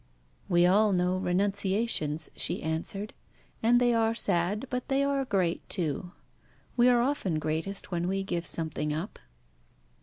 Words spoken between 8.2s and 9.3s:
give something up."